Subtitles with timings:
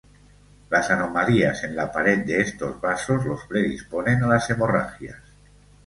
[0.71, 5.21] Las anomalías en la pared de estos vasos los predisponen a las hemorragias.